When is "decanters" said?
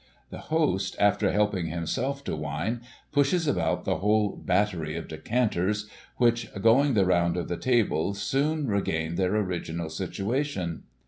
5.07-5.87